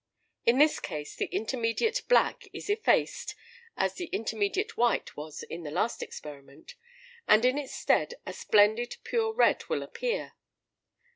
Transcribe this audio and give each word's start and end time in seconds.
In 0.47 0.57
this 0.57 0.79
case 0.79 1.15
the 1.15 1.27
intermediate 1.27 2.01
black 2.09 2.47
is 2.53 2.71
effaced 2.71 3.35
(as 3.77 3.93
the 3.93 4.07
intermediate 4.07 4.75
white 4.75 5.15
was 5.15 5.43
in 5.43 5.61
the 5.61 5.69
last 5.69 6.01
experiment), 6.01 6.73
and 7.27 7.45
in 7.45 7.59
its 7.59 7.75
stead 7.75 8.15
a 8.25 8.33
splendid 8.33 8.97
pure 9.03 9.31
red 9.31 9.63
will 9.69 9.83
appear. 9.83 10.33